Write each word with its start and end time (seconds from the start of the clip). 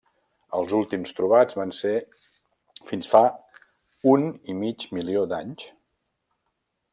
Els 0.59 0.71
últims 0.77 1.11
trobats 1.17 1.57
van 1.59 1.73
ser 1.79 1.91
fins 2.93 3.11
fa 3.11 3.21
un 4.15 4.25
i 4.55 4.57
mig 4.63 4.87
milió 4.99 5.23
d’anys. 5.35 5.69